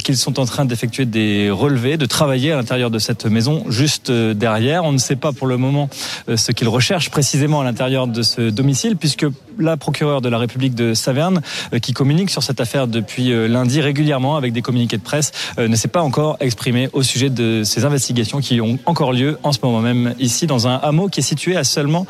[0.04, 4.12] qu'ils sont en train d'effectuer des relevés, de travailler à l'intérieur de cette maison juste
[4.12, 4.84] derrière.
[4.84, 5.90] On ne sait pas pour le moment
[6.34, 9.26] ce qu'ils recherchent précisément à l'intérieur de ce domicile, puisque
[9.60, 11.42] la procureure de la République de Saverne,
[11.74, 15.32] euh, qui communique sur cette affaire depuis euh, lundi régulièrement avec des communiqués de presse,
[15.60, 19.38] euh, ne s'est pas encore exprimée au sujet de ces investigations qui ont encore lieu
[19.44, 22.06] en ce moment même ici dans un hameau qui est situé à seulement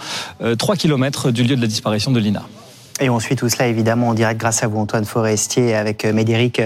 [0.58, 2.44] 3 km du lieu de la disparition de Lina.
[3.00, 6.62] Et on suit tout cela évidemment en direct grâce à vous Antoine Forestier avec Médéric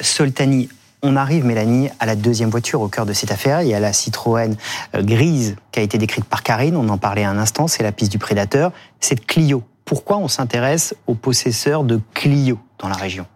[0.00, 0.68] Soltani.
[1.02, 3.62] On arrive, Mélanie, à la deuxième voiture au cœur de cette affaire.
[3.62, 4.56] Il y a la Citroën
[4.94, 8.10] grise qui a été décrite par Karine, on en parlait un instant, c'est la piste
[8.10, 8.72] du prédateur.
[9.00, 13.26] Cette Clio, pourquoi on s'intéresse aux possesseurs de Clio dans la région?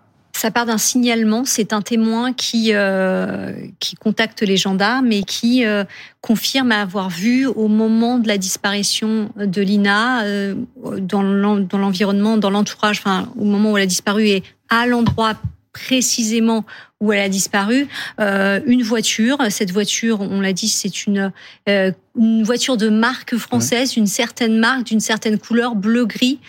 [0.40, 1.44] Ça part d'un signalement.
[1.44, 3.53] C'est un témoin qui euh,
[4.00, 5.85] contacte les gendarmes et qui euh,
[6.22, 10.55] confirme avoir vu au moment de la disparition de Lina euh,
[10.98, 13.03] dans l'environnement, dans l'entourage,
[13.37, 15.35] au moment où elle a disparu et à l'endroit
[15.72, 16.64] précisément
[17.00, 17.88] où elle a disparu,
[18.20, 19.38] euh, une voiture.
[19.48, 21.33] Cette voiture, on l'a dit, c'est une,
[21.68, 26.40] euh, une voiture de marque française, une certaine marque, d'une certaine couleur bleu-gris.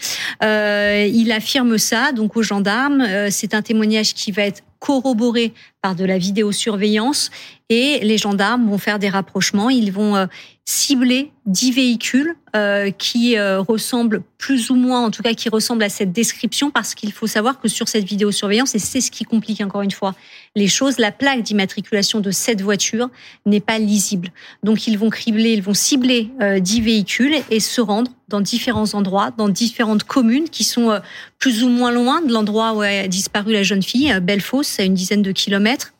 [0.43, 3.07] Euh, il affirme ça donc aux gendarmes.
[3.29, 7.29] C'est un témoignage qui va être corroboré par de la vidéosurveillance
[7.69, 9.69] et les gendarmes vont faire des rapprochements.
[9.69, 10.27] Ils vont
[10.71, 15.83] cibler dix véhicules euh, qui euh, ressemblent plus ou moins, en tout cas qui ressemblent
[15.83, 19.25] à cette description, parce qu'il faut savoir que sur cette vidéosurveillance, et c'est ce qui
[19.25, 20.15] complique encore une fois
[20.55, 23.09] les choses, la plaque d'immatriculation de cette voiture
[23.45, 24.29] n'est pas lisible.
[24.63, 26.29] Donc ils vont cribler, ils vont cibler
[26.59, 30.99] dix véhicules et se rendre dans différents endroits, dans différentes communes qui sont
[31.39, 34.93] plus ou moins loin de l'endroit où a disparu la jeune fille, Bellefosse, à une
[34.93, 35.93] dizaine de kilomètres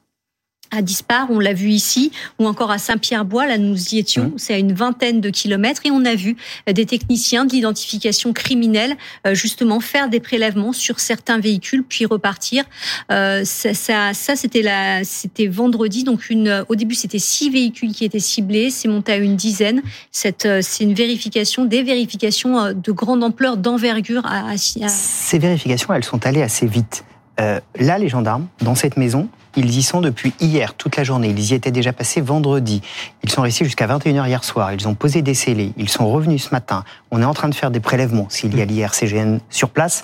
[0.72, 4.34] à Dispar, on l'a vu ici, ou encore à Saint-Pierre-Bois, là nous y étions, mmh.
[4.38, 8.34] c'est à une vingtaine de kilomètres, et on a vu euh, des techniciens de l'identification
[8.34, 8.96] criminelle
[9.28, 12.64] euh, justement faire des prélèvements sur certains véhicules, puis repartir.
[13.12, 17.92] Euh, ça, ça, ça c'était la, c'était vendredi, donc une, au début c'était six véhicules
[17.92, 19.82] qui étaient ciblés, c'est monté à une dizaine.
[20.12, 24.26] Cette, c'est une vérification, des vérifications de grande ampleur, d'envergure.
[24.26, 24.58] À, à...
[24.58, 27.04] Ces vérifications, elles sont allées assez vite.
[27.42, 31.30] Euh, là, les gendarmes, dans cette maison, ils y sont depuis hier, toute la journée.
[31.30, 32.82] Ils y étaient déjà passés vendredi.
[33.24, 34.72] Ils sont restés jusqu'à 21h hier soir.
[34.74, 35.74] Ils ont posé des scellés.
[35.76, 36.84] Ils sont revenus ce matin.
[37.10, 40.04] On est en train de faire des prélèvements s'il y a l'IRCGN sur place.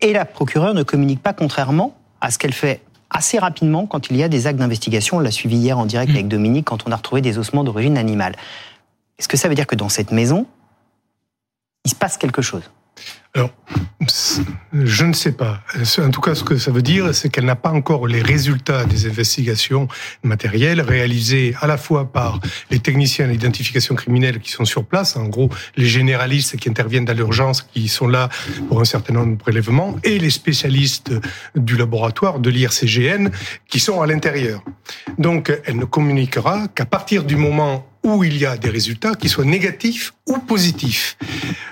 [0.00, 4.16] Et la procureure ne communique pas contrairement à ce qu'elle fait assez rapidement quand il
[4.16, 5.18] y a des actes d'investigation.
[5.18, 7.98] On l'a suivi hier en direct avec Dominique quand on a retrouvé des ossements d'origine
[7.98, 8.34] animale.
[9.18, 10.46] Est-ce que ça veut dire que dans cette maison,
[11.84, 12.62] il se passe quelque chose?
[13.36, 13.50] Alors,
[14.72, 15.60] je ne sais pas.
[15.98, 18.86] En tout cas, ce que ça veut dire, c'est qu'elle n'a pas encore les résultats
[18.86, 19.88] des investigations
[20.22, 25.26] matérielles réalisées à la fois par les techniciens d'identification criminelle qui sont sur place, en
[25.26, 28.30] gros les généralistes qui interviennent dans l'urgence, qui sont là
[28.68, 31.12] pour un certain nombre de prélèvements, et les spécialistes
[31.54, 33.28] du laboratoire de l'IRCGN
[33.68, 34.64] qui sont à l'intérieur.
[35.18, 39.28] Donc, elle ne communiquera qu'à partir du moment où il y a des résultats, qui
[39.28, 41.18] soient négatifs ou positifs.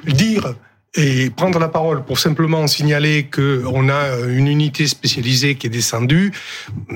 [0.05, 0.57] Dire
[0.97, 5.71] et prendre la parole pour simplement signaler que on a une unité spécialisée qui est
[5.71, 6.33] descendue,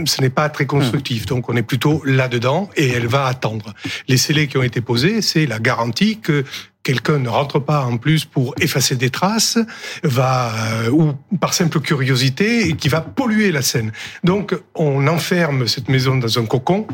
[0.04, 1.26] ce n'est pas très constructif.
[1.26, 3.74] Donc on est plutôt là-dedans et elle va attendre.
[4.06, 6.44] Les scellés qui ont été posés, c'est la garantie que
[6.82, 9.58] quelqu'un ne rentre pas en plus pour effacer des traces,
[10.02, 10.52] va
[10.84, 13.92] euh, ou par simple curiosité et qui va polluer la scène.
[14.24, 16.86] Donc on enferme cette maison dans un cocon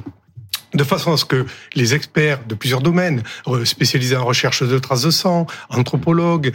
[0.75, 3.23] de façon à ce que les experts de plusieurs domaines,
[3.65, 6.53] spécialisés en recherche de traces de sang, anthropologues,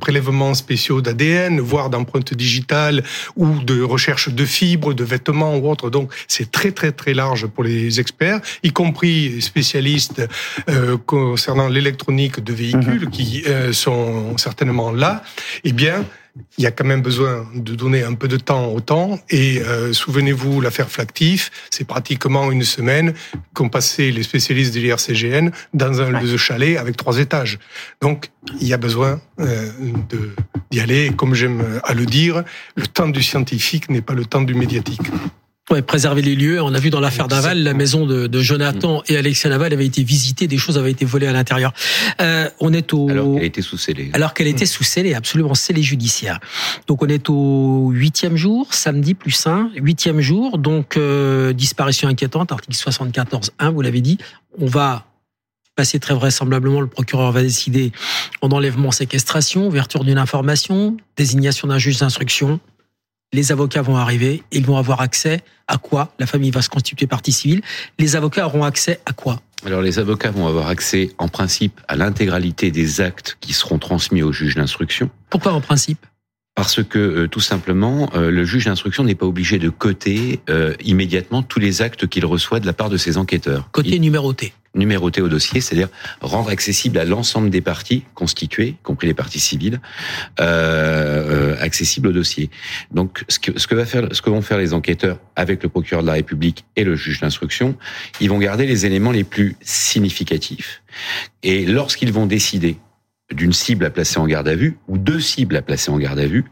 [0.00, 3.02] prélèvements spéciaux d'ADN, voire d'empreintes digitales
[3.36, 5.90] ou de recherche de fibres, de vêtements ou autres.
[5.90, 10.22] Donc c'est très très très large pour les experts, y compris spécialistes
[10.68, 13.10] euh, concernant l'électronique de véhicules mhm.
[13.10, 15.22] qui euh, sont certainement là.
[15.64, 16.04] Eh bien,
[16.58, 19.18] il y a quand même besoin de donner un peu de temps au temps.
[19.30, 23.14] Et euh, souvenez-vous, l'affaire Flactif, c'est pratiquement une semaine
[23.54, 27.58] qu'ont passé les spécialistes de l'IRCGN dans un chalet avec trois étages.
[28.00, 29.70] Donc, il y a besoin euh,
[30.70, 31.06] d'y aller.
[31.06, 32.42] Et comme j'aime à le dire,
[32.76, 35.02] le temps du scientifique n'est pas le temps du médiatique.
[35.74, 36.62] Ouais, préserver les lieux.
[36.62, 39.86] On a vu dans l'affaire Daval, la maison de, de, Jonathan et Alexia Naval avait
[39.86, 41.72] été visitée, des choses avaient été volées à l'intérieur.
[42.20, 44.10] Euh, on est au alors qu'elle était sous scellé.
[44.12, 46.38] Alors qu'elle était sous scellé, absolument scellé judiciaire.
[46.86, 50.58] Donc on est au huitième jour, samedi plus un, huitième jour.
[50.58, 54.18] Donc euh, disparition inquiétante, article 74.1, vous l'avez dit.
[54.60, 55.06] On va
[55.74, 57.90] passer très vraisemblablement, le procureur va décider
[58.42, 62.60] en enlèvement, séquestration, ouverture d'une information, désignation d'un juge d'instruction,
[63.32, 67.06] les avocats vont arriver, ils vont avoir accès à quoi La famille va se constituer
[67.06, 67.62] partie civile.
[67.98, 69.40] Les avocats auront accès à quoi?
[69.66, 74.22] Alors les avocats vont avoir accès en principe à l'intégralité des actes qui seront transmis
[74.22, 75.10] au juge d'instruction.
[75.30, 76.06] Pourquoi en principe?
[76.54, 80.74] Parce que euh, tout simplement, euh, le juge d'instruction n'est pas obligé de coter euh,
[80.84, 83.68] immédiatement tous les actes qu'il reçoit de la part de ses enquêteurs.
[83.72, 84.52] Côté numéroté.
[84.74, 85.88] Numéroté au dossier, c'est-à-dire
[86.20, 89.80] rendre accessible à l'ensemble des parties constituées, compris les parties civiles,
[90.40, 92.50] euh, accessible au dossier.
[92.90, 95.68] Donc, ce que, ce que va faire, ce que vont faire les enquêteurs avec le
[95.68, 97.76] procureur de la République et le juge d'instruction,
[98.20, 100.82] ils vont garder les éléments les plus significatifs.
[101.42, 102.76] Et lorsqu'ils vont décider
[103.32, 106.18] d'une cible à placer en garde à vue ou deux cibles à placer en garde
[106.18, 106.44] à vue,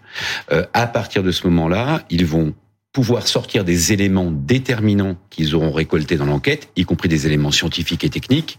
[0.52, 2.54] euh, à partir de ce moment-là, ils vont
[2.92, 8.04] pouvoir sortir des éléments déterminants qu'ils auront récoltés dans l'enquête, y compris des éléments scientifiques
[8.04, 8.58] et techniques,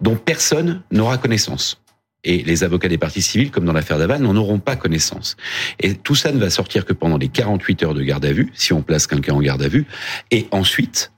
[0.00, 1.80] dont personne n'aura connaissance.
[2.24, 5.36] Et les avocats des parties civiles, comme dans l'affaire Daval, n'en auront pas connaissance.
[5.80, 8.52] Et tout ça ne va sortir que pendant les 48 heures de garde à vue,
[8.54, 9.86] si on place quelqu'un en garde à vue.
[10.30, 11.10] Et ensuite,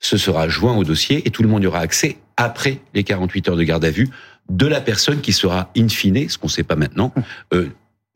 [0.00, 3.50] ce sera joint au dossier et tout le monde y aura accès après les 48
[3.50, 4.08] heures de garde à vue
[4.48, 7.12] de la personne qui sera in fine, ce qu'on ne sait pas maintenant,
[7.52, 7.68] euh,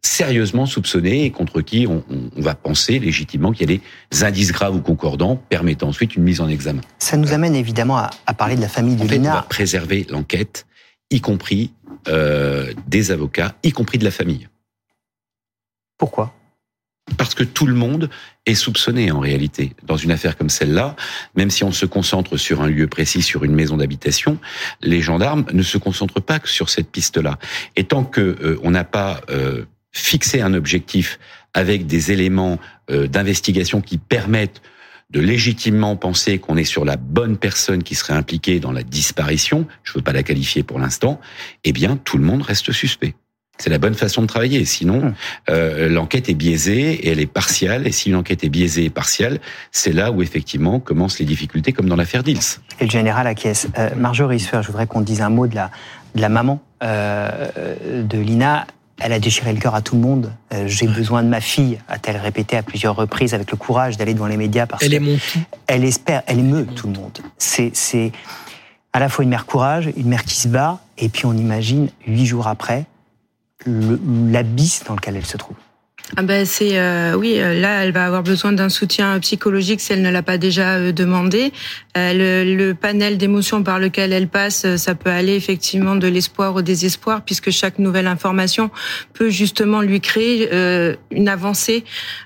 [0.02, 2.02] sérieusement soupçonnée et contre qui on,
[2.36, 6.40] va penser légitimement qu'il y a des indices graves ou concordants permettant ensuite une mise
[6.40, 6.80] en examen.
[6.98, 9.18] Ça nous amène évidemment à, parler de la famille de en fait.
[9.18, 10.66] On va préserver l'enquête,
[11.10, 11.72] y compris
[12.08, 14.48] euh, des avocats, y compris de la famille.
[15.98, 16.34] Pourquoi?
[17.18, 18.08] Parce que tout le monde
[18.46, 20.96] est soupçonné en réalité dans une affaire comme celle-là.
[21.34, 24.38] Même si on se concentre sur un lieu précis, sur une maison d'habitation,
[24.80, 27.38] les gendarmes ne se concentrent pas que sur cette piste-là.
[27.76, 31.18] Et tant que euh, on n'a pas euh, fixé un objectif
[31.54, 32.58] avec des éléments
[32.90, 34.62] euh, d'investigation qui permettent
[35.10, 39.66] de légitimement penser qu'on est sur la bonne personne qui serait impliquée dans la disparition,
[39.82, 41.20] je ne veux pas la qualifier pour l'instant,
[41.64, 43.14] eh bien tout le monde reste suspect.
[43.60, 44.64] C'est la bonne façon de travailler.
[44.64, 45.14] Sinon, hum.
[45.50, 47.86] euh, l'enquête est biaisée et elle est partiale.
[47.86, 49.38] Et si une enquête est biaisée et partielle,
[49.70, 52.60] c'est là où effectivement commencent les difficultés, comme dans l'affaire Dils.
[52.80, 53.68] Et le général acquiesce.
[53.78, 55.70] Euh, Marjorie Sfer, je voudrais qu'on dise un mot de la,
[56.14, 57.50] de la maman euh,
[58.02, 58.66] de Lina.
[59.00, 60.32] Elle a déchiré le cœur à tout le monde.
[60.52, 64.14] Euh, j'ai besoin de ma fille, a-t-elle répété à plusieurs reprises, avec le courage d'aller
[64.14, 65.18] devant les médias parce elle est mon
[65.66, 67.18] Elle espère, elle émeut tout le monde.
[67.38, 68.12] C'est, c'est
[68.92, 71.88] à la fois une mère courage, une mère qui se bat, et puis on imagine
[72.06, 72.84] huit jours après
[73.66, 75.56] l'abysse dans lequel elle se trouve.
[76.16, 79.92] Ah ben c'est euh, oui euh, là elle va avoir besoin d'un soutien psychologique si
[79.92, 81.52] elle ne l'a pas déjà euh, demandé.
[81.94, 86.62] le, le, panel d'émotions par lequel elle passe, ça peut aller effectivement de l'espoir au
[86.62, 88.70] désespoir puisque chaque nouvelle information
[89.12, 90.48] peut justement lui créer
[91.10, 91.84] une avancée.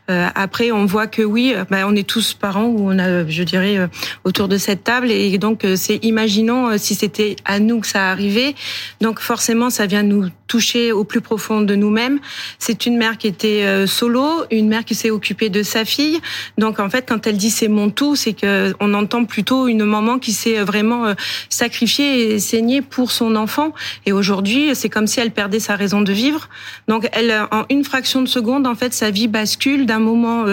[0.08, 3.88] après on voit que oui, ben, on est tous parents ou on a je dirais
[4.24, 8.54] autour de cette table et donc c'est imaginons si c'était à nous que ça arrivait.
[9.00, 12.20] Donc forcément ça vient nous toucher au plus profond de nous-mêmes.
[12.58, 16.20] C'est une mère qui était euh, solo, une mère qui s'est occupée de sa fille.
[16.58, 19.84] Donc en fait, quand elle dit c'est mon tout, c'est que on entend plutôt une
[19.84, 21.14] maman qui s'est euh, vraiment euh,
[21.48, 23.72] sacrifiée et saignée pour son enfant.
[24.06, 26.48] Et aujourd'hui, c'est comme si elle perdait sa raison de vivre.
[26.88, 30.44] Donc elle, en une fraction de seconde, en fait, sa vie bascule d'un moment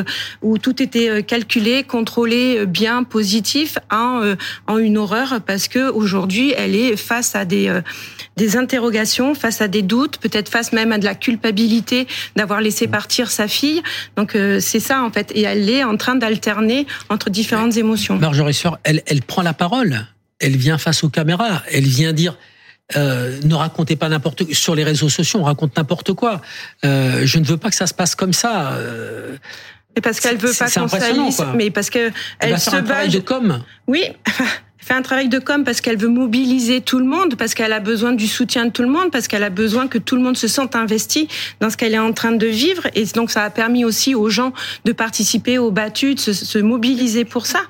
[0.41, 4.35] où tout était calculé, contrôlé, bien, positif, en,
[4.67, 7.71] en une horreur parce que aujourd'hui, elle est face à des
[8.37, 12.87] des interrogations, face à des doutes, peut-être face même à de la culpabilité d'avoir laissé
[12.87, 13.81] partir sa fille.
[14.15, 18.17] Donc euh, c'est ça en fait, et elle est en train d'alterner entre différentes émotions.
[18.17, 20.07] Marjorie Sueur, elle, elle prend la parole,
[20.39, 22.37] elle vient face aux caméras, elle vient dire.
[22.97, 24.53] Euh, ne racontez pas n'importe quoi.
[24.53, 26.41] Sur les réseaux sociaux, on raconte n'importe quoi.
[26.83, 28.77] Euh, je ne veux pas que ça se passe comme ça.
[29.95, 33.07] Mais parce qu'elle veut pas qu'on salisse, mais parce que elle, se bat.
[33.07, 33.63] de com.
[33.87, 34.03] Oui.
[34.81, 37.79] fait un travail de com parce qu'elle veut mobiliser tout le monde, parce qu'elle a
[37.79, 40.37] besoin du soutien de tout le monde, parce qu'elle a besoin que tout le monde
[40.37, 41.27] se sente investi
[41.59, 42.87] dans ce qu'elle est en train de vivre.
[42.95, 44.53] Et donc, ça a permis aussi aux gens
[44.85, 47.61] de participer aux battues, de se, se mobiliser pour ça.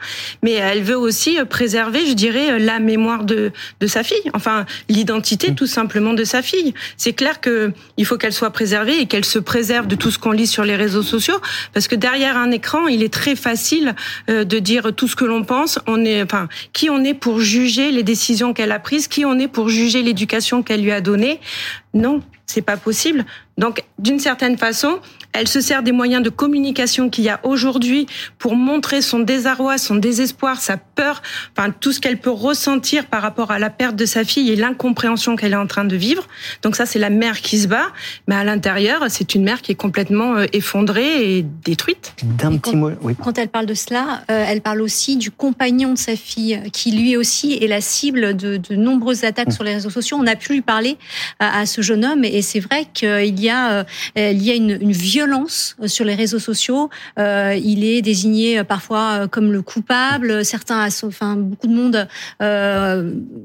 [0.42, 4.32] Mais elle veut aussi préserver, je dirais, la mémoire de, de sa fille.
[4.34, 6.74] Enfin, l'identité, tout simplement, de sa fille.
[6.98, 10.18] C'est clair que il faut qu'elle soit préservée et qu'elle se préserve de tout ce
[10.18, 11.40] qu'on lit sur les réseaux sociaux,
[11.74, 13.96] parce que derrière un écran, il est très facile
[14.30, 15.80] euh, de dire tout ce que l'on pense.
[15.88, 19.38] On est, enfin, qui on est pour juger les décisions qu'elle a prises Qui on
[19.40, 21.40] est pour juger l'éducation qu'elle lui a donnée
[21.94, 23.26] Non, c'est pas possible.
[23.58, 25.00] Donc, d'une certaine façon,
[25.34, 29.78] elle se sert des moyens de communication qu'il y a aujourd'hui pour montrer son désarroi,
[29.78, 31.22] son désespoir, sa peur,
[31.56, 34.56] enfin tout ce qu'elle peut ressentir par rapport à la perte de sa fille et
[34.56, 36.28] l'incompréhension qu'elle est en train de vivre.
[36.62, 37.88] Donc ça, c'est la mère qui se bat,
[38.28, 42.14] mais à l'intérieur, c'est une mère qui est complètement euh, effondrée et détruite.
[42.24, 43.16] D'un petit mot, oui.
[43.22, 46.92] Quand elle parle de cela, euh, elle parle aussi du compagnon de sa fille, qui
[46.92, 49.52] lui aussi est la cible de, de nombreuses attaques mmh.
[49.52, 50.18] sur les réseaux sociaux.
[50.20, 50.98] On a pu lui parler
[51.40, 53.84] à, à ce jeune homme, et c'est vrai qu'il y a, euh,
[54.18, 56.90] il y a une, une violence violence sur les réseaux sociaux.
[57.18, 60.44] il est désigné parfois comme le coupable.
[60.44, 62.08] Certains, enfin beaucoup de monde,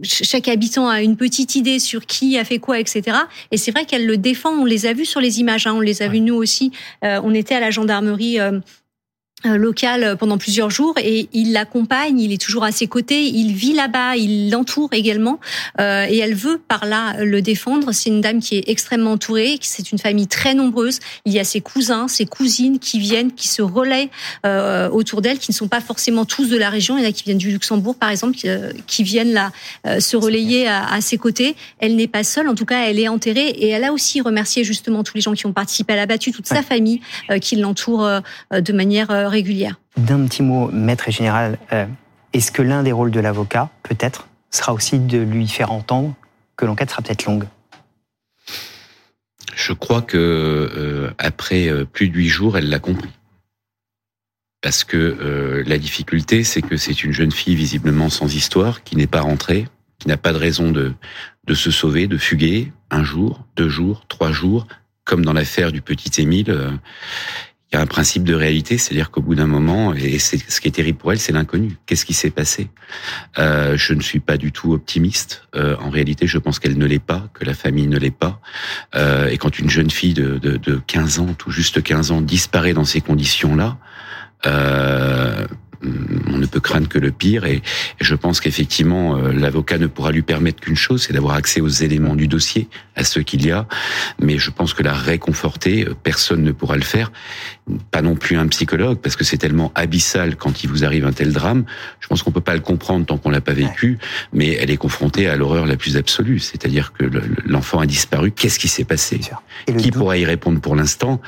[0.02, 3.18] chaque habitant a une petite idée sur qui a fait quoi, etc.
[3.50, 4.50] Et c'est vrai qu'elle le défend.
[4.50, 5.66] On les a vus sur les images.
[5.66, 5.74] Hein.
[5.74, 6.72] On les a vus nous aussi.
[7.02, 8.60] on était à la gendarmerie euh,
[9.44, 13.74] local pendant plusieurs jours et il l'accompagne, il est toujours à ses côtés, il vit
[13.74, 15.38] là-bas, il l'entoure également
[15.78, 17.92] euh, et elle veut par là le défendre.
[17.92, 21.00] C'est une dame qui est extrêmement entourée, c'est une famille très nombreuse.
[21.26, 24.10] Il y a ses cousins, ses cousines qui viennent, qui se relaient
[24.46, 26.96] euh, autour d'elle, qui ne sont pas forcément tous de la région.
[26.96, 28.36] Il y en a qui viennent du Luxembourg, par exemple,
[28.86, 29.52] qui, viennent là
[30.00, 31.54] se relayer à, ses côtés.
[31.78, 34.64] Elle n'est pas seule, en tout cas, elle est enterrée et elle a aussi remercié
[34.64, 37.00] justement tous les gens qui ont participé à la battue, toute sa famille
[37.40, 39.80] qui l'entoure de manière régulière.
[39.96, 41.86] D'un petit mot, maître général, euh,
[42.32, 46.14] est-ce que l'un des rôles de l'avocat, peut-être, sera aussi de lui faire entendre
[46.56, 47.44] que l'enquête sera peut-être longue?
[49.54, 53.10] Je crois que euh, après euh, plus de huit jours, elle l'a compris.
[54.62, 59.06] Parce que la difficulté, c'est que c'est une jeune fille visiblement sans histoire, qui n'est
[59.06, 59.68] pas rentrée,
[60.00, 60.92] qui n'a pas de raison de,
[61.46, 64.66] de se sauver, de fuguer, un jour, deux jours, trois jours,
[65.04, 66.50] comme dans l'affaire du petit Émile
[67.72, 70.60] il y a un principe de réalité, c'est-à-dire qu'au bout d'un moment, et c'est ce
[70.60, 71.76] qui est terrible pour elle, c'est l'inconnu.
[71.86, 72.68] Qu'est-ce qui s'est passé?
[73.38, 75.42] Euh, Je ne suis pas du tout optimiste.
[75.56, 78.40] Euh, en réalité, je pense qu'elle ne l'est pas, que la famille ne l'est pas.
[78.94, 82.20] Euh, et quand une jeune fille de, de, de 15 ans, tout juste 15 ans,
[82.20, 83.78] disparaît dans ces conditions-là,
[84.46, 85.44] euh,
[86.26, 87.44] on ne peut craindre que le pire.
[87.44, 87.62] Et,
[88.00, 91.68] je pense qu'effectivement euh, l'avocat ne pourra lui permettre qu'une chose, c'est d'avoir accès aux
[91.68, 93.66] éléments du dossier, à ceux qu'il y a,
[94.20, 97.12] mais je pense que la réconforter, euh, personne ne pourra le faire,
[97.90, 101.12] pas non plus un psychologue parce que c'est tellement abyssal quand il vous arrive un
[101.12, 101.64] tel drame.
[102.00, 103.98] Je pense qu'on peut pas le comprendre tant qu'on l'a pas vécu,
[104.32, 107.04] mais elle est confrontée à l'horreur la plus absolue, c'est-à-dire que
[107.46, 108.30] l'enfant a disparu.
[108.30, 109.20] Qu'est-ce qui s'est passé?
[109.78, 111.20] Qui pourra y répondre pour l'instant?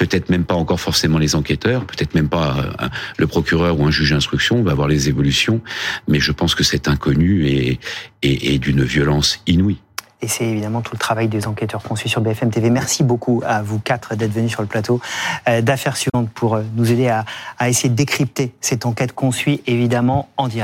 [0.00, 3.90] Peut-être même pas encore forcément les enquêteurs, peut-être même pas euh, le procureur ou un
[3.90, 5.60] juge d'instruction, on va voir les évolutions,
[6.08, 7.78] mais je pense que cet inconnu est,
[8.22, 9.78] est, d'une violence inouïe.
[10.22, 12.70] Et c'est évidemment tout le travail des enquêteurs qu'on suit sur BFM TV.
[12.70, 15.02] Merci beaucoup à vous quatre d'être venus sur le plateau
[15.48, 17.26] euh, d'affaires suivantes pour euh, nous aider à,
[17.58, 20.58] à essayer de décrypter cette enquête qu'on suit évidemment en direct.